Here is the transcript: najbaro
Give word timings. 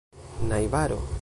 najbaro 0.47 0.99